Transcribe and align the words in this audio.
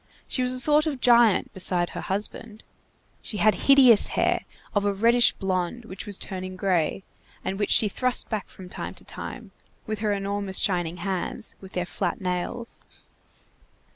She 0.27 0.41
was 0.41 0.51
a 0.51 0.59
sort 0.59 0.87
of 0.87 0.99
giant, 0.99 1.53
beside 1.53 1.91
her 1.91 2.01
husband. 2.01 2.63
She 3.21 3.37
had 3.37 3.53
hideous 3.53 4.07
hair, 4.17 4.45
of 4.73 4.83
a 4.83 4.91
reddish 4.95 5.33
blond 5.33 5.85
which 5.85 6.07
was 6.07 6.17
turning 6.17 6.55
gray, 6.55 7.03
and 7.45 7.59
which 7.59 7.69
she 7.69 7.87
thrust 7.87 8.27
back 8.27 8.47
from 8.49 8.67
time 8.67 8.95
to 8.95 9.03
time, 9.05 9.51
with 9.85 9.99
her 9.99 10.11
enormous 10.11 10.57
shining 10.57 10.97
hands, 10.97 11.53
with 11.61 11.73
their 11.73 11.85
flat 11.85 12.19
nails. 12.19 12.81